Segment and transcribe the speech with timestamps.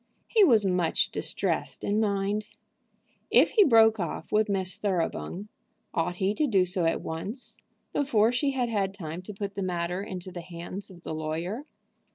[0.27, 2.47] He was much distressed in mind.
[3.29, 5.47] If he broke off with Miss Thoroughbung,
[5.93, 7.57] ought he to do so at once,
[7.93, 11.65] before she had had time to put the matter into the hands of the lawyer?